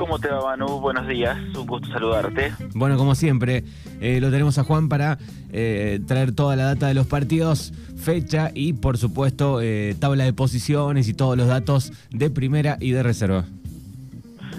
¿Cómo 0.00 0.18
te 0.18 0.28
va, 0.28 0.40
Manu? 0.40 0.80
Buenos 0.80 1.06
días, 1.06 1.36
un 1.54 1.66
gusto 1.66 1.86
saludarte. 1.88 2.54
Bueno, 2.74 2.96
como 2.96 3.14
siempre, 3.14 3.64
eh, 4.00 4.18
lo 4.18 4.30
tenemos 4.30 4.56
a 4.56 4.64
Juan 4.64 4.88
para 4.88 5.18
eh, 5.52 6.00
traer 6.08 6.34
toda 6.34 6.56
la 6.56 6.64
data 6.64 6.88
de 6.88 6.94
los 6.94 7.06
partidos, 7.06 7.74
fecha 8.02 8.50
y, 8.54 8.72
por 8.72 8.96
supuesto, 8.96 9.60
eh, 9.60 9.94
tabla 10.00 10.24
de 10.24 10.32
posiciones 10.32 11.06
y 11.06 11.12
todos 11.12 11.36
los 11.36 11.48
datos 11.48 11.92
de 12.08 12.30
primera 12.30 12.78
y 12.80 12.92
de 12.92 13.02
reserva. 13.02 13.44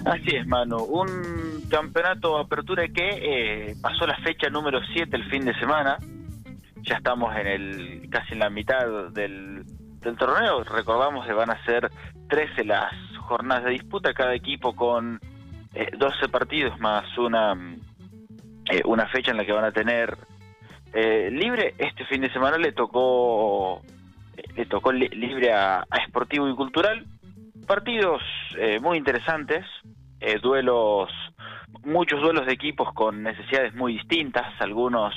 Así 0.05 0.35
es, 0.35 0.45
Manu. 0.45 0.77
Un 0.77 1.07
campeonato 1.71 2.37
apertura 2.37 2.87
que 2.89 3.75
pasó 3.81 4.05
la 4.05 4.17
fecha 4.17 4.47
número 4.51 4.79
7 4.93 5.09
el 5.17 5.27
fin 5.31 5.43
de 5.43 5.55
semana. 5.55 5.97
Ya 6.83 6.97
estamos 6.97 7.35
en 7.35 7.47
el 7.47 8.09
casi 8.11 8.33
en 8.33 8.39
la 8.39 8.51
mitad 8.51 8.85
del, 9.11 9.63
del 10.01 10.15
torneo. 10.17 10.63
Recordamos 10.65 11.25
que 11.25 11.33
van 11.33 11.49
a 11.49 11.65
ser 11.65 11.89
13 12.29 12.63
las 12.63 12.93
jornadas 13.21 13.63
de 13.63 13.71
disputa, 13.71 14.13
cada 14.13 14.35
equipo 14.35 14.75
con 14.75 15.19
12 15.73 16.27
partidos 16.29 16.77
más 16.79 17.17
una, 17.17 17.53
eh, 18.69 18.81
una 18.85 19.07
fecha 19.07 19.31
en 19.31 19.37
la 19.37 19.45
que 19.45 19.53
van 19.53 19.65
a 19.65 19.71
tener 19.71 20.17
eh, 20.93 21.29
libre. 21.31 21.75
Este 21.77 22.05
fin 22.05 22.21
de 22.21 22.33
semana 22.33 22.57
le 22.57 22.73
tocó 22.73 23.81
eh, 24.35 24.43
le 24.55 24.65
tocó 24.65 24.91
libre 24.91 25.53
a, 25.53 25.85
a, 25.89 25.97
Esportivo 26.05 26.49
y 26.49 26.55
Cultural. 26.55 27.05
Partidos 27.67 28.21
muy 28.81 28.97
interesantes, 28.97 29.65
duelos, 30.41 31.09
muchos 31.85 32.19
duelos 32.19 32.45
de 32.45 32.51
equipos 32.51 32.91
con 32.93 33.23
necesidades 33.23 33.73
muy 33.75 33.93
distintas, 33.93 34.59
algunos 34.59 35.13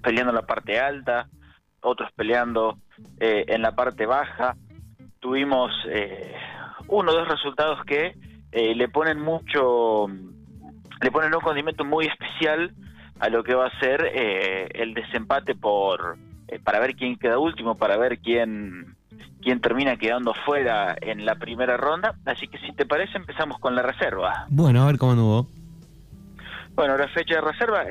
peleando 0.00 0.30
en 0.30 0.36
la 0.36 0.46
parte 0.46 0.80
alta, 0.80 1.28
otros 1.82 2.10
peleando 2.12 2.78
en 3.18 3.60
la 3.60 3.72
parte 3.72 4.06
baja. 4.06 4.56
Tuvimos 5.18 5.70
uno 6.86 7.12
o 7.12 7.14
dos 7.14 7.28
resultados 7.28 7.84
que 7.84 8.14
eh, 8.52 8.74
le 8.74 8.88
ponen 8.88 9.20
mucho, 9.20 10.08
le 10.08 11.10
ponen 11.10 11.34
un 11.34 11.40
condimento 11.40 11.84
muy 11.84 12.06
especial 12.06 12.72
a 13.20 13.28
lo 13.28 13.44
que 13.44 13.54
va 13.54 13.66
a 13.66 13.80
ser 13.80 14.10
eh, 14.12 14.68
el 14.74 14.94
desempate 14.94 15.54
por 15.54 16.18
eh, 16.48 16.58
para 16.58 16.80
ver 16.80 16.96
quién 16.96 17.16
queda 17.16 17.38
último, 17.38 17.76
para 17.76 17.96
ver 17.96 18.18
quién 18.18 18.96
quién 19.42 19.60
termina 19.60 19.96
quedando 19.96 20.34
fuera 20.44 20.96
en 21.00 21.24
la 21.24 21.36
primera 21.36 21.76
ronda. 21.76 22.14
Así 22.26 22.48
que 22.48 22.58
si 22.58 22.72
te 22.72 22.84
parece 22.86 23.16
empezamos 23.16 23.58
con 23.58 23.74
la 23.74 23.82
reserva. 23.82 24.46
Bueno, 24.48 24.82
a 24.82 24.86
ver 24.86 24.98
cómo 24.98 25.12
anduvo. 25.12 25.46
Bueno, 26.74 26.96
la 26.96 27.08
fecha 27.08 27.36
de 27.36 27.40
reserva, 27.40 27.84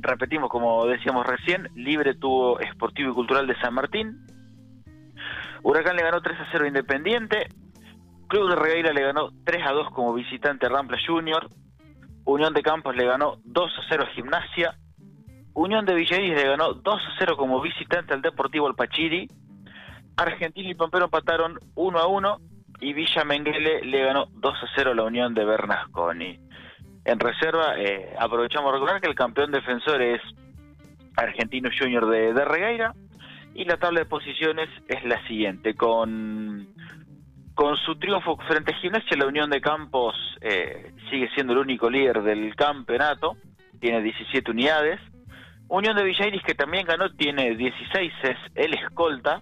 repetimos 0.00 0.48
como 0.50 0.86
decíamos 0.86 1.26
recién, 1.26 1.68
libre 1.74 2.14
tuvo 2.14 2.58
Esportivo 2.60 3.10
y 3.10 3.14
Cultural 3.14 3.46
de 3.46 3.56
San 3.60 3.74
Martín. 3.74 4.24
Huracán 5.62 5.96
le 5.96 6.02
ganó 6.02 6.20
3 6.20 6.40
a 6.40 6.46
0 6.52 6.66
Independiente, 6.66 7.48
Club 8.34 8.48
de 8.48 8.56
Regueira 8.56 8.92
le 8.92 9.02
ganó 9.02 9.30
3 9.44 9.64
a 9.64 9.70
2 9.70 9.90
como 9.90 10.12
visitante 10.12 10.66
a 10.66 10.68
Rampla 10.68 10.98
Junior. 11.06 11.48
Unión 12.24 12.52
de 12.52 12.64
Campos 12.64 12.96
le 12.96 13.06
ganó 13.06 13.36
2 13.44 13.72
a 13.78 13.82
0 13.88 14.02
a 14.02 14.12
Gimnasia. 14.12 14.74
Unión 15.52 15.86
de 15.86 15.94
Villairis 15.94 16.34
le 16.34 16.48
ganó 16.48 16.74
2 16.74 16.94
a 16.96 17.14
0 17.16 17.36
como 17.36 17.60
visitante 17.60 18.12
al 18.12 18.22
Deportivo 18.22 18.66
Alpachiri. 18.66 19.28
Argentina 20.16 20.68
y 20.68 20.74
Pampero 20.74 21.04
empataron 21.04 21.60
1 21.76 21.96
a 21.96 22.08
1 22.08 22.38
y 22.80 22.92
Villa 22.92 23.22
Menguele 23.22 23.82
le 23.84 24.02
ganó 24.02 24.26
2 24.32 24.52
a 24.52 24.66
0 24.74 24.90
a 24.90 24.94
la 24.96 25.04
Unión 25.04 25.32
de 25.32 25.44
Bernasconi. 25.44 26.40
En 27.04 27.20
reserva, 27.20 27.78
eh, 27.78 28.16
aprovechamos 28.18 28.68
a 28.68 28.72
recordar 28.72 29.00
que 29.00 29.06
el 29.06 29.14
campeón 29.14 29.52
defensor 29.52 30.02
es 30.02 30.20
Argentino 31.16 31.70
Junior 31.70 32.10
de, 32.10 32.34
de 32.34 32.44
Regueira 32.44 32.94
y 33.54 33.64
la 33.64 33.76
tabla 33.76 34.00
de 34.00 34.06
posiciones 34.06 34.68
es 34.88 35.04
la 35.04 35.24
siguiente, 35.28 35.76
con 35.76 36.66
con 37.54 37.76
su 37.76 37.96
triunfo 37.96 38.36
frente 38.48 38.72
a 38.72 38.76
Gimnasia, 38.76 39.16
la 39.16 39.26
Unión 39.26 39.48
de 39.50 39.60
Campos 39.60 40.14
eh, 40.40 40.92
sigue 41.08 41.30
siendo 41.34 41.52
el 41.52 41.60
único 41.60 41.88
líder 41.88 42.22
del 42.22 42.54
campeonato, 42.56 43.36
tiene 43.80 44.02
17 44.02 44.50
unidades. 44.50 45.00
Unión 45.68 45.96
de 45.96 46.04
Villairis, 46.04 46.42
que 46.42 46.54
también 46.54 46.86
ganó, 46.86 47.10
tiene 47.10 47.54
16, 47.56 48.12
es 48.22 48.36
el 48.54 48.74
escolta. 48.74 49.40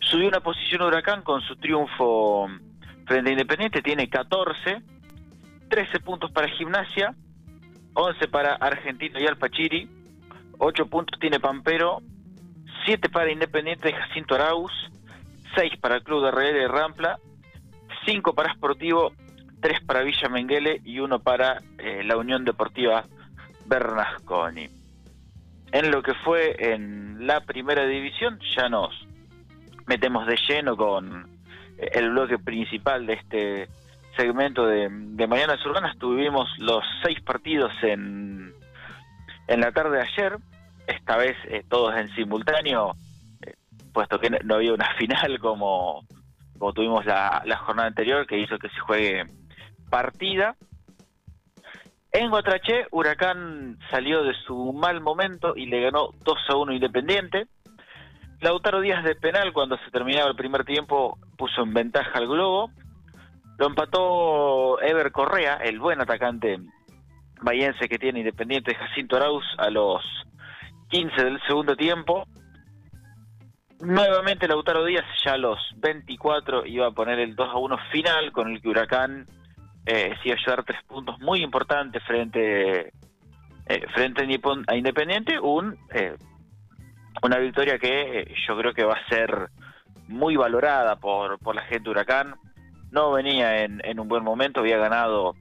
Subió 0.00 0.28
una 0.28 0.40
posición 0.40 0.82
Huracán 0.82 1.22
con 1.22 1.40
su 1.40 1.56
triunfo 1.56 2.48
frente 3.06 3.30
a 3.30 3.32
Independiente, 3.32 3.82
tiene 3.82 4.08
14. 4.08 4.82
13 5.68 6.00
puntos 6.00 6.30
para 6.30 6.48
Gimnasia, 6.48 7.14
11 7.94 8.28
para 8.28 8.54
Argentino 8.54 9.18
y 9.18 9.26
Alpachiri, 9.26 9.88
8 10.58 10.86
puntos 10.86 11.18
tiene 11.18 11.40
Pampero, 11.40 12.02
7 12.84 13.08
para 13.08 13.32
Independiente 13.32 13.88
de 13.88 13.94
Jacinto 13.94 14.36
Arauz, 14.36 14.72
6 15.54 15.72
para 15.80 15.96
el 15.96 16.02
Club 16.02 16.24
de 16.24 16.30
RL 16.30 16.68
Rampla, 16.68 17.18
5 18.04 18.34
para 18.34 18.52
Sportivo, 18.54 19.12
3 19.60 19.80
para 19.84 20.02
Villa 20.02 20.28
Menguele 20.28 20.80
y 20.84 21.00
1 21.00 21.18
para 21.20 21.62
eh, 21.78 22.02
la 22.04 22.16
Unión 22.16 22.44
Deportiva 22.44 23.04
Bernasconi. 23.66 24.68
En 25.72 25.90
lo 25.90 26.02
que 26.02 26.14
fue 26.14 26.56
en 26.58 27.26
la 27.26 27.40
primera 27.40 27.84
división 27.86 28.38
ya 28.54 28.68
nos 28.68 28.94
metemos 29.86 30.26
de 30.26 30.38
lleno 30.48 30.76
con 30.76 31.28
eh, 31.78 31.90
el 31.94 32.10
bloque 32.10 32.38
principal 32.38 33.06
de 33.06 33.14
este 33.14 33.68
segmento 34.16 34.66
de, 34.66 34.88
de 34.90 35.26
Mañanas 35.26 35.64
Urbanas. 35.66 35.98
Tuvimos 35.98 36.48
los 36.58 36.84
seis 37.02 37.20
partidos 37.20 37.72
en, 37.82 38.54
en 39.48 39.60
la 39.60 39.72
tarde 39.72 39.98
de 39.98 40.02
ayer, 40.02 40.36
esta 40.86 41.16
vez 41.16 41.36
eh, 41.48 41.64
todos 41.68 41.94
en 41.96 42.08
simultáneo 42.14 42.94
puesto 43.96 44.18
que 44.18 44.28
no 44.28 44.56
había 44.56 44.74
una 44.74 44.94
final 44.98 45.38
como, 45.40 46.04
como 46.58 46.72
tuvimos 46.74 47.06
la, 47.06 47.42
jornada 47.64 47.88
anterior, 47.88 48.26
que 48.26 48.38
hizo 48.38 48.58
que 48.58 48.68
se 48.68 48.78
juegue 48.80 49.24
partida. 49.88 50.54
En 52.12 52.28
Guatraché, 52.28 52.86
Huracán 52.90 53.78
salió 53.90 54.22
de 54.22 54.34
su 54.46 54.74
mal 54.74 55.00
momento 55.00 55.54
y 55.56 55.64
le 55.64 55.80
ganó 55.80 56.10
2 56.24 56.36
a 56.50 56.56
1 56.56 56.72
Independiente. 56.74 57.46
Lautaro 58.40 58.82
Díaz 58.82 59.02
de 59.02 59.14
penal, 59.14 59.54
cuando 59.54 59.78
se 59.78 59.90
terminaba 59.90 60.28
el 60.28 60.36
primer 60.36 60.66
tiempo, 60.66 61.18
puso 61.38 61.62
en 61.62 61.72
ventaja 61.72 62.18
al 62.18 62.28
Globo. 62.28 62.70
Lo 63.58 63.66
empató 63.66 64.78
Ever 64.82 65.10
Correa, 65.10 65.54
el 65.54 65.80
buen 65.80 66.02
atacante 66.02 66.58
bayense 67.40 67.88
que 67.88 67.98
tiene 67.98 68.18
Independiente 68.18 68.74
Jacinto 68.74 69.16
Arauz, 69.16 69.44
a 69.56 69.70
los 69.70 70.02
15 70.90 71.24
del 71.24 71.40
segundo 71.46 71.76
tiempo. 71.76 72.26
Nuevamente 73.86 74.48
Lautaro 74.48 74.84
Díaz 74.84 75.04
ya 75.24 75.34
a 75.34 75.38
los 75.38 75.60
24 75.76 76.66
iba 76.66 76.88
a 76.88 76.90
poner 76.90 77.20
el 77.20 77.36
2 77.36 77.48
a 77.48 77.56
1 77.56 77.78
final 77.92 78.32
con 78.32 78.50
el 78.50 78.60
que 78.60 78.68
Huracán 78.68 79.26
eh, 79.86 80.12
sí 80.20 80.28
iba 80.28 80.34
a 80.34 80.44
llevar 80.44 80.64
tres 80.64 80.82
puntos 80.88 81.20
muy 81.20 81.40
importantes 81.40 82.02
frente 82.02 82.92
eh, 83.66 83.86
frente 83.94 84.26
a 84.66 84.74
Independiente, 84.74 85.38
un 85.38 85.78
eh, 85.94 86.16
una 87.22 87.38
victoria 87.38 87.78
que 87.78 88.22
eh, 88.22 88.34
yo 88.48 88.56
creo 88.58 88.74
que 88.74 88.82
va 88.82 88.94
a 88.94 89.08
ser 89.08 89.50
muy 90.08 90.34
valorada 90.34 90.96
por, 90.96 91.38
por 91.38 91.54
la 91.54 91.62
gente 91.62 91.84
de 91.84 91.90
Huracán. 91.90 92.34
No 92.90 93.12
venía 93.12 93.62
en, 93.62 93.80
en 93.84 94.00
un 94.00 94.08
buen 94.08 94.24
momento, 94.24 94.60
había 94.60 94.78
ganado 94.78 95.36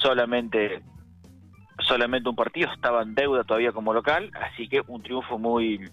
solamente 0.00 0.82
solamente 1.80 2.30
un 2.30 2.36
partido, 2.36 2.72
estaba 2.72 3.02
en 3.02 3.14
deuda 3.14 3.44
todavía 3.44 3.72
como 3.72 3.92
local, 3.92 4.30
así 4.40 4.68
que 4.68 4.82
un 4.86 5.02
triunfo 5.02 5.38
muy 5.38 5.84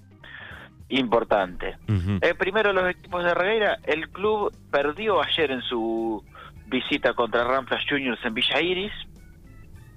importante. 0.89 1.77
Eh, 2.21 2.33
primero 2.35 2.73
los 2.73 2.89
equipos 2.89 3.23
de 3.23 3.33
Regueira, 3.33 3.77
el 3.83 4.09
club 4.09 4.53
perdió 4.71 5.21
ayer 5.21 5.51
en 5.51 5.61
su 5.61 6.23
visita 6.67 7.13
contra 7.13 7.43
Rampla 7.43 7.79
Juniors 7.87 8.23
en 8.23 8.33
Villa 8.33 8.61
Iris, 8.61 8.93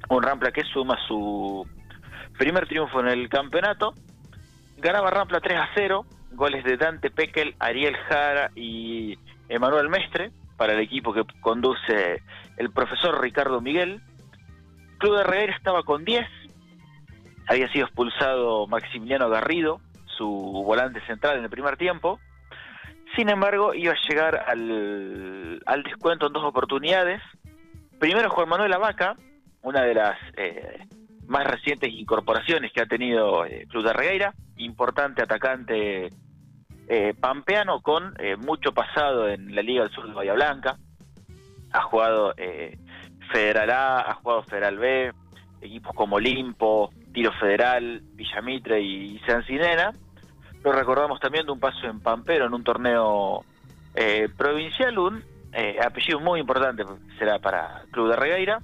un 0.08 0.22
Rampla 0.22 0.52
que 0.52 0.62
suma 0.64 0.96
su 1.06 1.66
primer 2.38 2.66
triunfo 2.66 3.00
en 3.00 3.08
el 3.08 3.28
campeonato, 3.28 3.94
ganaba 4.78 5.10
Rampla 5.10 5.40
3 5.40 5.58
a 5.58 5.68
0, 5.74 6.04
goles 6.32 6.64
de 6.64 6.76
Dante 6.76 7.10
Pekel, 7.10 7.54
Ariel 7.58 7.96
Jara 8.08 8.50
y 8.54 9.18
Emanuel 9.48 9.88
Mestre, 9.88 10.30
para 10.56 10.72
el 10.72 10.80
equipo 10.80 11.12
que 11.12 11.22
conduce 11.40 12.22
el 12.56 12.70
profesor 12.70 13.20
Ricardo 13.20 13.60
Miguel. 13.60 14.00
Club 14.98 15.18
de 15.18 15.24
Regueira 15.24 15.54
estaba 15.54 15.82
con 15.82 16.04
10, 16.04 16.26
había 17.48 17.70
sido 17.70 17.86
expulsado 17.86 18.66
Maximiliano 18.66 19.28
Garrido, 19.28 19.80
su 20.16 20.26
volante 20.64 21.04
central 21.06 21.38
en 21.38 21.44
el 21.44 21.50
primer 21.50 21.76
tiempo. 21.76 22.18
Sin 23.14 23.28
embargo, 23.28 23.72
iba 23.74 23.92
a 23.92 24.08
llegar 24.08 24.44
al, 24.46 25.62
descuento 25.84 26.26
en 26.26 26.32
dos 26.32 26.44
oportunidades. 26.44 27.22
Primero 27.98 28.28
Juan 28.30 28.48
Manuel 28.48 28.72
Abaca, 28.72 29.16
una 29.62 29.82
de 29.82 29.94
las 29.94 30.18
eh, 30.36 30.86
más 31.26 31.46
recientes 31.46 31.90
incorporaciones 31.92 32.72
que 32.72 32.82
ha 32.82 32.86
tenido 32.86 33.46
eh, 33.46 33.66
Club 33.68 33.84
de 33.84 33.92
Regueira, 33.92 34.34
importante 34.56 35.22
atacante 35.22 36.10
eh, 36.88 37.14
pampeano 37.18 37.80
con 37.80 38.14
mucho 38.38 38.72
pasado 38.72 39.28
en 39.28 39.54
la 39.54 39.62
Liga 39.62 39.84
del 39.84 39.92
Sur 39.92 40.08
de 40.08 40.14
Bahía 40.14 40.34
Blanca. 40.34 40.76
Ha 41.72 41.82
jugado 41.82 42.34
Federal 43.32 43.70
A, 43.70 44.00
ha 44.00 44.14
jugado 44.14 44.42
Federal 44.42 44.78
B, 44.78 45.12
equipos 45.60 45.94
como 45.94 46.18
Limpo, 46.20 46.90
Tiro 47.12 47.32
Federal, 47.32 48.02
Villamitre 48.12 48.80
y 48.80 49.18
Sancinena. 49.26 49.92
Lo 50.66 50.72
recordamos 50.72 51.20
también 51.20 51.46
de 51.46 51.52
un 51.52 51.60
paso 51.60 51.86
en 51.86 52.00
Pampero 52.00 52.46
en 52.46 52.52
un 52.52 52.64
torneo 52.64 53.44
eh, 53.94 54.28
provincial, 54.36 54.98
un 54.98 55.22
eh, 55.52 55.78
apellido 55.80 56.18
muy 56.18 56.40
importante 56.40 56.82
será 57.20 57.38
para 57.38 57.84
Club 57.92 58.10
de 58.10 58.16
Regueira. 58.16 58.58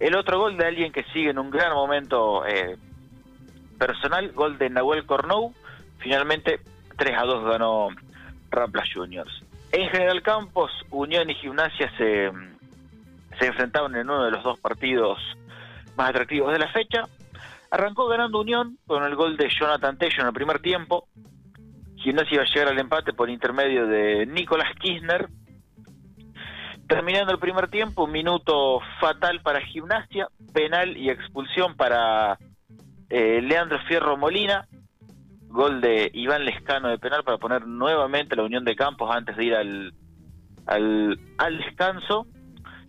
El 0.00 0.16
otro 0.16 0.40
gol 0.40 0.56
de 0.56 0.66
alguien 0.66 0.90
que 0.90 1.04
sigue 1.12 1.30
en 1.30 1.38
un 1.38 1.48
gran 1.48 1.74
momento 1.74 2.44
eh, 2.44 2.76
personal, 3.78 4.32
gol 4.32 4.58
de 4.58 4.68
Nahuel 4.68 5.06
Cornou. 5.06 5.54
Finalmente 5.98 6.58
3 6.96 7.16
a 7.16 7.22
2 7.22 7.44
ganó 7.44 7.90
Rampla 8.50 8.82
Juniors. 8.92 9.44
En 9.70 9.88
General 9.90 10.20
Campos, 10.22 10.72
Unión 10.90 11.30
y 11.30 11.36
Gimnasia 11.36 11.88
se, 11.98 12.32
se 13.38 13.46
enfrentaron 13.46 13.94
en 13.94 14.10
uno 14.10 14.24
de 14.24 14.32
los 14.32 14.42
dos 14.42 14.58
partidos 14.58 15.20
más 15.96 16.10
atractivos 16.10 16.52
de 16.52 16.58
la 16.58 16.72
fecha. 16.72 17.04
Arrancó 17.72 18.06
ganando 18.06 18.38
Unión 18.38 18.76
con 18.86 19.02
el 19.02 19.16
gol 19.16 19.38
de 19.38 19.48
Jonathan 19.48 19.96
Tello 19.96 20.20
en 20.20 20.26
el 20.26 20.34
primer 20.34 20.60
tiempo. 20.60 21.08
Gimnasia 21.96 22.34
iba 22.34 22.42
a 22.42 22.46
llegar 22.46 22.68
al 22.68 22.78
empate 22.78 23.14
por 23.14 23.30
intermedio 23.30 23.86
de 23.86 24.26
Nicolás 24.26 24.68
Kirchner. 24.78 25.30
Terminando 26.86 27.32
el 27.32 27.38
primer 27.38 27.70
tiempo, 27.70 28.04
un 28.04 28.12
minuto 28.12 28.80
fatal 29.00 29.40
para 29.40 29.62
Gimnasia, 29.62 30.28
penal 30.52 30.98
y 30.98 31.08
expulsión 31.08 31.74
para 31.74 32.36
eh, 33.08 33.40
Leandro 33.40 33.78
Fierro 33.88 34.18
Molina, 34.18 34.68
gol 35.48 35.80
de 35.80 36.10
Iván 36.12 36.44
Lescano 36.44 36.90
de 36.90 36.98
penal 36.98 37.24
para 37.24 37.38
poner 37.38 37.66
nuevamente 37.66 38.36
la 38.36 38.42
Unión 38.42 38.66
de 38.66 38.76
Campos 38.76 39.10
antes 39.10 39.34
de 39.38 39.44
ir 39.46 39.54
al, 39.54 39.94
al, 40.66 41.58
descanso. 41.58 42.26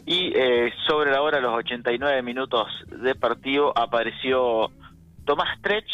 Y 0.06 0.34
eh, 0.36 0.74
sobre 0.88 1.12
la 1.12 1.22
hora, 1.22 1.40
los 1.40 1.54
89 1.54 2.22
minutos 2.24 2.68
de 2.88 3.16
partido, 3.16 3.72
apareció 3.78 4.70
Tomás 5.26 5.62
Trech, 5.62 5.86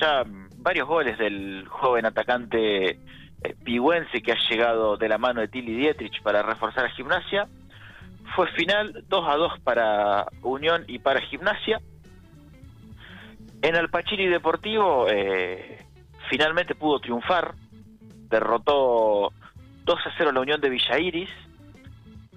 ya 0.00 0.24
varios 0.58 0.88
goles 0.88 1.18
del 1.18 1.66
joven 1.68 2.06
atacante 2.06 2.98
eh, 3.44 3.56
pigüense 3.64 4.22
que 4.22 4.32
ha 4.32 4.38
llegado 4.48 4.96
de 4.96 5.08
la 5.08 5.18
mano 5.18 5.40
de 5.40 5.48
Tilly 5.48 5.74
Dietrich 5.76 6.22
para 6.22 6.42
reforzar 6.42 6.86
a 6.86 6.90
Gimnasia. 6.90 7.48
Fue 8.34 8.48
final 8.52 9.04
2 9.08 9.28
a 9.28 9.36
2 9.36 9.60
para 9.60 10.26
Unión 10.42 10.84
y 10.86 10.98
para 10.98 11.20
Gimnasia. 11.20 11.80
En 13.62 13.76
el 13.76 13.90
Pachiri 13.90 14.26
Deportivo 14.26 15.06
eh, 15.08 15.84
finalmente 16.30 16.74
pudo 16.74 16.98
triunfar, 16.98 17.54
derrotó 18.28 19.32
2 19.84 20.06
a 20.06 20.12
0 20.16 20.32
la 20.32 20.40
Unión 20.40 20.60
de 20.60 20.70
Villa 20.70 20.98
Iris. 20.98 21.30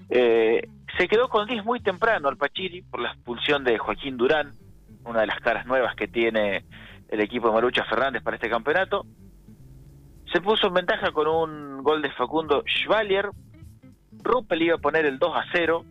Eh, 0.10 0.68
se 0.98 1.08
quedó 1.08 1.28
con 1.28 1.48
10 1.48 1.66
muy 1.66 1.80
temprano 1.82 2.30
al 2.30 2.38
Pachiri 2.38 2.82
por 2.82 3.02
la 3.02 3.10
expulsión 3.10 3.64
de 3.64 3.78
Joaquín 3.78 4.18
Durán, 4.18 4.54
una 5.04 5.22
de 5.22 5.28
las 5.28 5.40
caras 5.40 5.66
nuevas 5.66 5.96
que 5.96 6.08
tiene 6.08 6.66
el 7.10 7.20
equipo 7.20 7.48
de 7.48 7.54
Marucha 7.54 7.84
Fernández 7.86 8.24
para 8.24 8.36
este 8.38 8.50
campeonato. 8.50 9.06
Se 10.32 10.42
puso 10.42 10.68
en 10.68 10.74
ventaja 10.74 11.12
con 11.12 11.28
un 11.28 11.84
gol 11.84 12.02
de 12.02 12.12
Facundo 12.12 12.64
Schwalier. 12.66 13.30
Ruppel 14.24 14.64
iba 14.64 14.76
a 14.76 14.80
poner 14.80 15.06
el 15.06 15.20
2 15.20 15.32
a 15.36 15.46
0. 15.52 15.86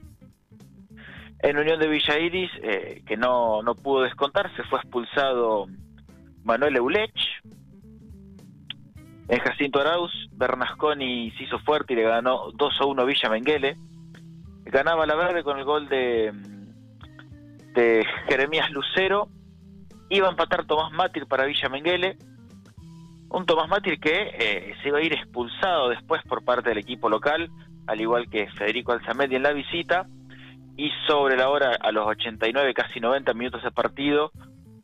En 1.41 1.59
Unión 1.59 1.79
de 1.79 1.89
Villa 1.89 2.19
Iris, 2.19 2.51
eh, 2.63 3.03
que 3.07 3.17
no, 3.17 3.63
no 3.63 3.75
pudo 3.75 4.03
descontar, 4.03 4.55
se 4.57 4.63
fue 4.65 4.79
expulsado 4.79 5.67
Manuel 6.43 6.77
Eulech. 6.77 7.15
En 9.29 9.39
Jacinto 9.39 9.81
Arauz, 9.81 10.13
Bernasconi 10.33 11.31
se 11.33 11.45
hizo 11.45 11.59
fuerte 11.61 11.93
y 11.93 11.97
le 11.97 12.03
ganó 12.03 12.51
2 12.53 12.81
a 12.81 12.85
1 12.87 13.07
Villa 13.07 13.29
Menguele. 13.29 13.77
Ganaba 14.65 15.07
la 15.07 15.15
verde 15.15 15.43
con 15.43 15.59
el 15.59 15.65
gol 15.65 15.89
de, 15.89 16.33
Jeremías 18.29 18.71
Lucero. 18.71 19.29
Iba 20.09 20.29
a 20.29 20.31
empatar 20.31 20.67
Tomás 20.67 20.93
Mátir 20.93 21.27
para 21.27 21.45
Villa 21.45 21.69
Menguele. 21.69 22.17
Un 23.31 23.47
Tomás 23.47 23.69
Mátir 23.69 23.99
que 23.99 24.31
eh, 24.39 24.75
se 24.83 24.89
iba 24.89 24.99
a 24.99 25.03
ir 25.03 25.13
expulsado 25.13 25.89
después 25.89 26.23
por 26.23 26.45
parte 26.45 26.69
del 26.69 26.79
equipo 26.79 27.09
local, 27.09 27.51
al 27.87 28.01
igual 28.01 28.29
que 28.31 28.49
Federico 28.53 28.93
Alzamedia 28.93 29.37
en 29.37 29.43
la 29.43 29.53
visita. 29.53 30.07
Y 30.77 30.91
sobre 31.07 31.37
la 31.37 31.51
hora, 31.51 31.77
a 31.81 31.93
los 31.93 32.07
89, 32.07 32.75
casi 32.75 33.01
90 33.01 33.33
minutos 33.35 33.63
de 33.63 33.71
partido, 33.71 34.33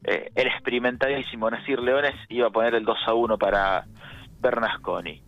eh, 0.04 0.30
el 0.34 0.46
experimentadísimo 0.46 1.50
Nasir 1.50 1.80
Leones 1.80 2.14
iba 2.28 2.46
a 2.48 2.50
poner 2.50 2.74
el 2.74 2.84
2 2.84 2.98
a 3.06 3.14
1 3.14 3.38
para 3.38 3.84
Bernasconi. 4.40 5.22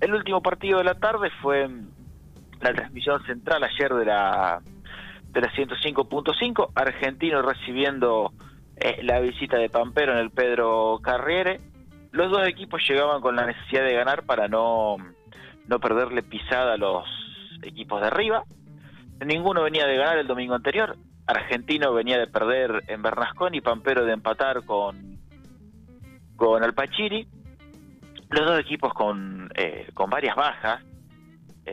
El 0.00 0.14
último 0.14 0.42
partido 0.42 0.78
de 0.78 0.84
la 0.84 0.94
tarde 0.94 1.30
fue 1.42 1.68
la 2.60 2.74
transmisión 2.74 3.22
central 3.24 3.64
ayer 3.64 3.94
de 3.94 4.04
la 4.04 4.62
de 5.32 5.40
la 5.40 5.52
105.5, 5.52 6.72
Argentino 6.74 7.40
recibiendo 7.40 8.32
eh, 8.76 9.00
la 9.02 9.20
visita 9.20 9.58
de 9.58 9.68
Pampero 9.68 10.12
en 10.12 10.18
el 10.18 10.30
Pedro 10.30 10.98
Carriere. 11.02 11.60
Los 12.10 12.32
dos 12.32 12.48
equipos 12.48 12.82
llegaban 12.88 13.20
con 13.20 13.36
la 13.36 13.46
necesidad 13.46 13.84
de 13.84 13.94
ganar 13.94 14.24
para 14.24 14.48
no, 14.48 14.96
no 15.68 15.78
perderle 15.78 16.24
pisada 16.24 16.74
a 16.74 16.76
los 16.76 17.06
equipos 17.62 18.00
de 18.00 18.08
arriba. 18.08 18.42
Ninguno 19.24 19.62
venía 19.62 19.86
de 19.86 19.96
ganar 19.96 20.18
el 20.18 20.26
domingo 20.26 20.54
anterior. 20.54 20.96
Argentino 21.26 21.92
venía 21.94 22.18
de 22.18 22.26
perder 22.26 22.82
en 22.88 23.02
Bernasconi 23.02 23.58
y 23.58 23.60
Pampero 23.60 24.04
de 24.04 24.14
empatar 24.14 24.64
con, 24.64 25.20
con 26.34 26.64
Alpachiri 26.64 27.28
los 28.30 28.46
dos 28.46 28.60
equipos 28.60 28.94
con, 28.94 29.50
eh, 29.54 29.88
con 29.92 30.08
varias 30.08 30.36
bajas, 30.36 30.82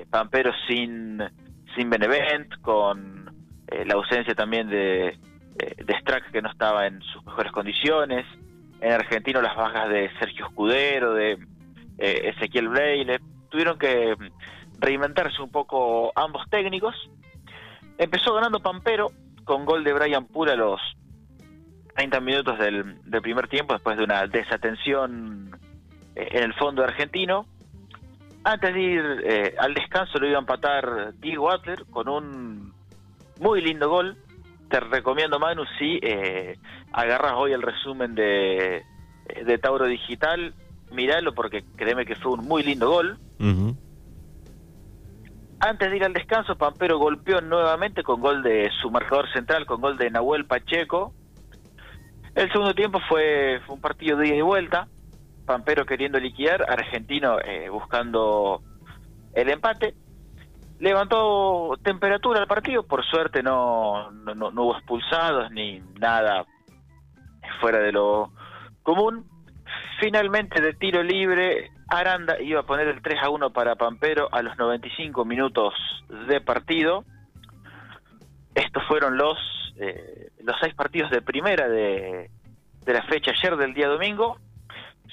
Pampero 0.09 0.51
sin, 0.67 1.21
sin 1.75 1.89
Benevent, 1.89 2.53
con 2.61 3.33
eh, 3.67 3.85
la 3.85 3.95
ausencia 3.95 4.35
también 4.35 4.69
de, 4.69 5.17
de 5.55 5.99
Strack 6.01 6.31
que 6.31 6.41
no 6.41 6.49
estaba 6.49 6.88
en 6.88 7.01
sus 7.01 7.23
mejores 7.25 7.51
condiciones, 7.51 8.25
en 8.81 8.91
Argentino 8.91 9.41
las 9.41 9.55
bajas 9.55 9.89
de 9.89 10.09
Sergio 10.19 10.47
Escudero, 10.47 11.13
de 11.13 11.38
Ezequiel 11.97 12.69
Breile, 12.69 13.19
tuvieron 13.49 13.79
que 13.79 14.15
reinventarse 14.79 15.41
un 15.41 15.49
poco 15.49 16.11
ambos 16.15 16.47
técnicos. 16.49 16.95
Empezó 17.97 18.33
ganando 18.33 18.59
Pampero 18.59 19.11
con 19.44 19.65
gol 19.65 19.83
de 19.83 19.94
Brian 19.94 20.27
Pura 20.27 20.53
a 20.53 20.57
los 20.57 20.79
30 21.95 22.19
minutos 22.19 22.59
del 22.59 22.99
primer 23.21 23.47
tiempo 23.47 23.73
después 23.73 23.97
de 23.97 24.03
una 24.03 24.27
desatención 24.27 25.57
en 26.15 26.44
el 26.44 26.53
fondo 26.53 26.83
argentino. 26.83 27.45
Antes 28.47 28.73
de 28.73 28.79
ir 28.79 29.03
eh, 29.25 29.55
al 29.59 29.73
descanso 29.73 30.19
lo 30.19 30.25
iba 30.25 30.38
a 30.38 30.39
empatar 30.39 31.13
Diego 31.19 31.51
Adler 31.51 31.83
con 31.89 32.07
un 32.07 32.73
muy 33.41 33.59
lindo 33.59 33.89
gol. 33.89 34.15
Te 34.69 34.79
recomiendo, 34.79 35.38
Manu, 35.38 35.65
si 35.77 35.99
eh, 36.01 36.57
agarras 36.94 37.33
hoy 37.35 37.51
el 37.51 37.61
resumen 37.61 38.15
de, 38.15 38.85
de 39.45 39.57
Tauro 39.57 39.85
Digital, 39.85 40.53
míralo 40.94 41.33
porque 41.33 41.65
créeme 41.75 42.05
que 42.05 42.15
fue 42.15 42.31
un 42.31 42.47
muy 42.47 42.63
lindo 42.63 42.89
gol. 42.89 43.17
Antes 45.59 45.91
de 45.91 45.97
ir 45.97 46.05
al 46.05 46.13
descanso, 46.13 46.55
Pampero 46.55 46.99
golpeó 46.99 47.41
nuevamente 47.41 48.01
con 48.01 48.21
gol 48.21 48.44
de 48.44 48.71
su 48.81 48.89
marcador 48.89 49.29
central, 49.33 49.65
con 49.65 49.81
gol 49.81 49.97
de 49.97 50.09
Nahuel 50.09 50.45
Pacheco. 50.45 51.13
El 52.33 52.49
segundo 52.54 52.73
tiempo 52.73 53.01
fue, 53.09 53.59
fue 53.66 53.75
un 53.75 53.81
partido 53.81 54.18
de 54.18 54.30
ida 54.30 54.35
y 54.37 54.42
vuelta. 54.42 54.87
Pampero 55.47 55.85
queriendo 55.85 56.19
liquidar, 56.19 56.69
Argentino 56.69 57.39
eh, 57.39 57.69
buscando 57.69 58.61
el 59.33 59.49
empate. 59.49 59.95
Levantó 60.80 61.73
temperatura 61.81 62.42
al 62.42 62.47
partido, 62.47 62.83
por 62.83 63.04
suerte 63.06 63.42
no, 63.42 64.11
no, 64.11 64.49
hubo 64.49 64.75
expulsados 64.75 65.49
ni 65.51 65.80
nada 65.99 66.45
fuera 67.61 67.80
de 67.80 67.94
lo 67.94 68.31
común. 68.83 69.25
Finalmente 70.01 70.61
de 70.61 70.73
tiro 70.73 71.01
libre, 71.01 71.71
Aranda 71.87 72.39
iba 72.42 72.59
a 72.59 72.66
poner 72.66 72.89
el 72.89 73.01
3 73.01 73.23
a 73.23 73.30
1 73.30 73.54
para 73.54 73.75
Pampero 73.75 74.27
a 74.31 74.42
los 74.42 74.57
95 74.57 75.23
minutos 75.23 75.73
de 76.27 76.42
partido. 76.42 77.06
Estos 78.54 78.83
fueron 78.87 79.18
los, 79.18 79.37
eh, 79.77 80.30
los 80.44 80.57
seis 80.59 80.75
partidos 80.75 81.09
de 81.09 81.21
primera 81.21 81.69
de, 81.69 82.30
de 82.83 82.94
la 82.94 83.04
fecha 83.04 83.31
ayer 83.31 83.56
del 83.56 83.73
día 83.73 83.87
domingo. 83.87 84.37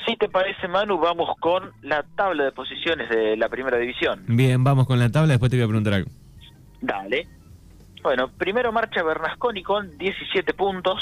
Si 0.07 0.17
te 0.17 0.29
parece, 0.29 0.69
Manu, 0.69 0.99
vamos 0.99 1.31
con 1.41 1.73
la 1.83 2.03
tabla 2.03 2.45
de 2.45 2.53
posiciones 2.53 3.09
de 3.09 3.37
la 3.37 3.49
primera 3.49 3.79
división. 3.79 4.25
Bien, 4.27 4.63
vamos 4.63 4.87
con 4.87 4.99
la 4.99 5.11
tabla, 5.11 5.29
después 5.33 5.51
te 5.51 5.57
voy 5.57 5.65
a 5.65 5.69
preguntar 5.69 5.95
algo. 5.95 6.11
Dale. 6.81 7.27
Bueno, 8.03 8.29
primero 8.29 8.71
marcha 8.71 9.03
Bernasconi 9.03 9.63
con 9.63 9.97
17 9.97 10.53
puntos. 10.53 11.01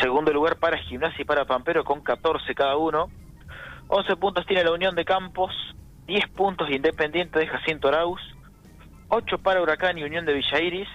Segundo 0.00 0.32
lugar 0.32 0.56
para 0.56 0.78
Gimnasia 0.78 1.20
y 1.20 1.24
para 1.24 1.44
Pampero 1.44 1.84
con 1.84 2.00
14 2.00 2.54
cada 2.54 2.76
uno. 2.76 3.10
11 3.88 4.16
puntos 4.16 4.46
tiene 4.46 4.64
la 4.64 4.72
Unión 4.72 4.94
de 4.94 5.04
Campos. 5.04 5.52
10 6.06 6.28
puntos 6.28 6.70
Independiente 6.70 7.38
de 7.38 7.46
Jacinto 7.46 7.88
Arauz. 7.88 8.22
8 9.08 9.38
para 9.38 9.60
Huracán 9.60 9.98
y 9.98 10.04
Unión 10.04 10.24
de 10.24 10.32
Villa 10.32 10.60
Iris. 10.60 10.88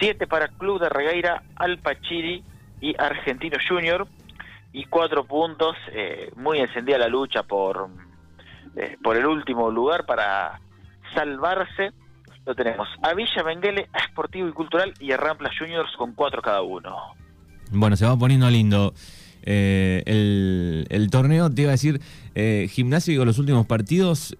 7 0.00 0.26
para 0.26 0.48
Club 0.48 0.80
de 0.80 0.88
Regueira, 0.88 1.42
Alpachiri 1.56 2.42
y 2.80 2.94
Argentino 2.98 3.58
Junior 3.68 4.08
y 4.72 4.84
cuatro 4.84 5.24
puntos, 5.24 5.76
eh, 5.92 6.30
muy 6.36 6.58
encendida 6.58 6.98
la 6.98 7.08
lucha 7.08 7.42
por, 7.42 7.88
eh, 8.76 8.96
por 9.02 9.16
el 9.16 9.26
último 9.26 9.70
lugar 9.70 10.06
para 10.06 10.60
salvarse. 11.14 11.92
Lo 12.46 12.54
tenemos 12.54 12.88
a 13.02 13.14
Villa 13.14 13.42
Menguele, 13.44 13.88
a 13.92 13.98
Esportivo 13.98 14.48
y 14.48 14.52
Cultural 14.52 14.94
y 15.00 15.12
a 15.12 15.16
Rampla 15.16 15.50
Juniors 15.58 15.94
con 15.96 16.14
cuatro 16.14 16.40
cada 16.42 16.62
uno. 16.62 16.96
Bueno, 17.70 17.96
se 17.96 18.06
va 18.06 18.16
poniendo 18.16 18.48
lindo 18.48 18.94
eh, 19.42 20.02
el, 20.06 20.86
el, 20.88 21.10
torneo. 21.10 21.50
Te 21.50 21.62
iba 21.62 21.70
a 21.70 21.72
decir, 21.72 22.00
Gimnasio, 22.70 23.24
los 23.24 23.38
últimos 23.38 23.66
partidos 23.66 24.34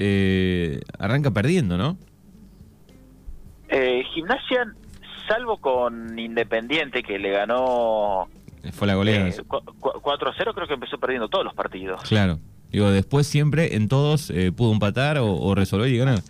arranca 0.99 1.31
perdiendo, 1.33 1.77
¿no? 1.77 1.99
Eh, 3.69 4.03
gimnasia, 4.15 4.73
salvo 5.29 5.59
con 5.59 6.19
Independiente, 6.19 7.03
que 7.03 7.19
le 7.19 7.31
ganó... 7.31 8.29
Fue 8.73 8.87
la 8.87 8.95
goleada. 8.95 9.31
4 9.47 10.31
a 10.31 10.35
0, 10.37 10.53
creo 10.55 10.67
que 10.67 10.75
empezó 10.75 10.99
perdiendo 10.99 11.29
todos 11.29 11.45
los 11.45 11.55
partidos. 11.55 12.03
Claro. 12.03 12.39
Digo, 12.71 12.91
después 12.91 13.27
siempre 13.27 13.77
en 13.77 13.89
todos 13.89 14.33
pudo 14.57 14.73
empatar 14.73 15.19
o, 15.19 15.55
resolver 15.55 15.89
y 15.89 15.99
ganar. 15.99 16.21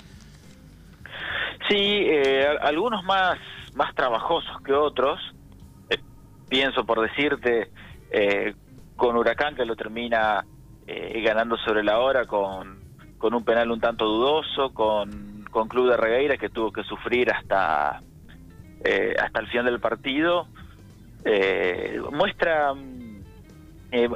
Sí, 1.69 2.07
algunos 2.61 3.03
más, 3.05 3.39
más 3.75 3.95
trabajosos 3.95 4.63
que 4.63 4.73
otros. 4.73 5.21
pienso, 6.49 6.85
por 6.87 7.01
decirte, 7.01 7.71
con 8.97 9.17
Huracán, 9.17 9.55
que 9.55 9.65
lo 9.65 9.75
termina 9.77 10.45
eh, 10.91 11.21
ganando 11.21 11.59
sobre 11.59 11.85
la 11.85 11.99
hora 11.99 12.25
con, 12.25 12.79
con 13.19 13.35
un 13.35 13.45
penal 13.45 13.71
un 13.71 13.79
tanto 13.79 14.07
dudoso, 14.07 14.73
con, 14.73 15.45
con 15.51 15.69
Club 15.69 15.91
de 15.91 15.99
Regueira 15.99 16.39
que 16.39 16.49
tuvo 16.49 16.73
que 16.73 16.83
sufrir 16.83 17.31
hasta, 17.31 18.03
eh, 18.83 19.15
hasta 19.23 19.41
el 19.41 19.49
final 19.49 19.67
del 19.67 19.81
partido, 19.81 20.49
eh, 21.25 22.01
muestra, 22.13 22.75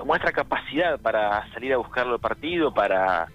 muestra 0.04 0.32
capacidad 0.32 1.00
para 1.00 1.50
salir 1.52 1.72
a 1.72 1.78
buscar 1.78 2.06
el 2.06 2.18
partido, 2.18 2.72
para 2.72 3.28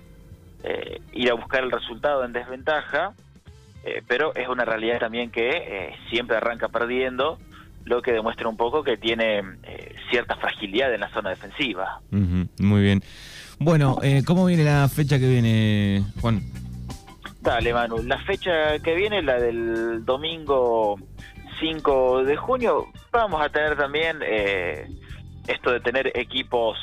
ir 1.13 1.31
a 1.31 1.33
buscar 1.33 1.63
el 1.63 1.71
resultado 1.71 2.25
en 2.25 2.33
desventaja, 2.33 3.13
pero 4.07 4.35
es 4.35 4.49
una 4.49 4.65
realidad 4.65 4.99
también 4.99 5.31
que 5.31 5.95
siempre 6.09 6.35
arranca 6.35 6.67
perdiendo 6.67 7.37
lo 7.87 8.01
que 8.01 8.11
demuestra 8.11 8.47
un 8.47 8.57
poco 8.57 8.83
que 8.83 8.97
tiene 8.97 9.39
eh, 9.63 9.95
cierta 10.11 10.35
fragilidad 10.35 10.93
en 10.93 11.01
la 11.01 11.09
zona 11.09 11.29
defensiva. 11.29 12.01
muy 12.11 12.81
bien. 12.81 13.01
Bueno, 13.59 13.97
eh, 14.03 14.23
¿cómo 14.25 14.45
viene 14.45 14.63
la 14.63 14.87
fecha 14.89 15.17
que 15.17 15.27
viene, 15.27 16.03
Juan? 16.21 16.41
Dale, 17.41 17.73
Manu. 17.73 18.03
La 18.03 18.19
fecha 18.19 18.77
que 18.79 18.93
viene, 18.93 19.21
la 19.23 19.39
del 19.39 20.05
domingo 20.05 20.99
5 21.59 22.23
de 22.23 22.35
junio, 22.37 22.87
vamos 23.11 23.41
a 23.41 23.49
tener 23.49 23.75
también 23.75 24.19
eh, 24.21 24.87
esto 25.47 25.71
de 25.71 25.79
tener 25.79 26.11
equipos 26.17 26.77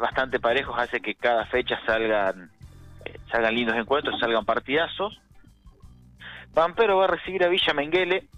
bastante 0.00 0.40
parejos, 0.40 0.78
hace 0.78 1.00
que 1.00 1.14
cada 1.14 1.44
fecha 1.46 1.78
salgan, 1.84 2.50
salgan 3.30 3.54
lindos 3.54 3.76
encuentros, 3.76 4.18
salgan 4.18 4.44
partidazos. 4.44 5.20
Pampero 6.54 6.98
va 6.98 7.04
a 7.04 7.08
recibir 7.08 7.44
a 7.44 7.48
Villa 7.48 7.74
Menguele 7.74 8.28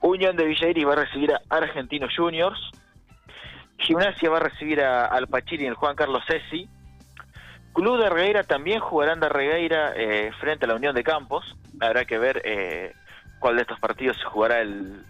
Unión 0.00 0.36
de 0.36 0.44
Villairi 0.44 0.84
va 0.84 0.92
a 0.92 1.04
recibir 1.04 1.32
a 1.32 1.40
Argentinos 1.48 2.12
Juniors. 2.16 2.58
Gimnasia 3.78 4.30
va 4.30 4.36
a 4.36 4.40
recibir 4.40 4.80
a, 4.80 5.06
al 5.06 5.26
Pachiri 5.26 5.64
y 5.64 5.66
el 5.66 5.74
Juan 5.74 5.96
Carlos 5.96 6.22
Cesi. 6.26 6.68
Club 7.72 7.98
de 7.98 8.08
Regueira 8.08 8.44
también 8.44 8.80
jugarán 8.80 9.20
de 9.20 9.28
Regueira 9.28 9.92
eh, 9.96 10.30
frente 10.40 10.64
a 10.64 10.68
la 10.68 10.76
Unión 10.76 10.94
de 10.94 11.04
Campos. 11.04 11.56
Habrá 11.80 12.04
que 12.04 12.18
ver 12.18 12.40
eh, 12.44 12.94
cuál 13.38 13.56
de 13.56 13.62
estos 13.62 13.78
partidos 13.80 14.16
se 14.18 14.24
jugará 14.24 14.60
el, 14.60 15.04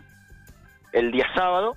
el 0.93 1.13
día 1.13 1.27
sábado. 1.35 1.77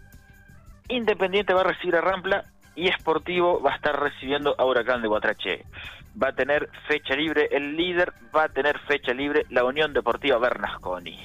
Independiente 0.88 1.53
va 1.53 1.62
a 1.62 1.65
recibir 1.65 1.96
a 1.96 2.01
Rampla 2.01 2.46
y 2.75 2.88
Esportivo 2.88 3.62
va 3.62 3.74
a 3.74 3.75
estar 3.75 4.00
recibiendo 4.00 4.56
a 4.58 4.65
Huracán 4.65 5.01
de 5.01 5.08
Guatrache. 5.08 5.65
Va 6.22 6.29
a 6.29 6.34
tener 6.34 6.70
fecha 6.88 7.15
libre 7.15 7.50
el 7.51 7.75
líder, 7.75 8.13
va 8.36 8.46
a 8.46 8.50
tener 8.50 8.79
fecha 8.79 9.13
libre 9.13 9.46
la 9.50 9.63
Unión 9.63 9.94
Deportiva 9.94 10.38
Bernasconi. 10.38 11.18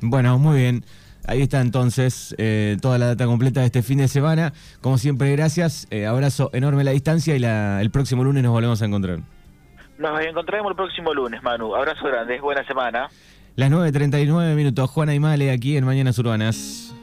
Bueno, 0.00 0.38
muy 0.38 0.58
bien. 0.58 0.84
Ahí 1.28 1.42
está 1.42 1.60
entonces 1.60 2.34
eh, 2.38 2.76
toda 2.80 2.98
la 2.98 3.06
data 3.06 3.26
completa 3.26 3.60
de 3.60 3.66
este 3.66 3.82
fin 3.82 3.98
de 3.98 4.08
semana. 4.08 4.52
Como 4.80 4.98
siempre, 4.98 5.32
gracias. 5.32 5.88
Eh, 5.90 6.06
abrazo 6.06 6.50
enorme 6.52 6.82
a 6.82 6.84
la 6.84 6.90
distancia 6.92 7.36
y 7.36 7.82
el 7.82 7.90
próximo 7.90 8.22
lunes 8.22 8.42
nos 8.44 8.52
volvemos 8.52 8.80
a 8.82 8.84
encontrar. 8.84 9.18
Nos 9.98 10.20
encontraremos 10.20 10.70
el 10.70 10.76
próximo 10.76 11.14
lunes, 11.14 11.42
Manu. 11.42 11.74
Abrazo 11.74 12.04
grande, 12.04 12.40
buena 12.40 12.64
semana. 12.64 13.08
Las 13.56 13.70
9.39 13.70 14.54
minutos, 14.54 14.90
Juana 14.90 15.14
y 15.14 15.18
aquí 15.48 15.78
en 15.78 15.86
Mañanas 15.86 16.18
Urbanas. 16.18 16.95